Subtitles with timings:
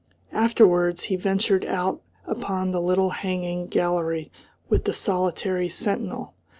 [0.33, 4.31] Afterwards he ventured out upon the little hanging gallery
[4.67, 6.33] with the solitary sentinel.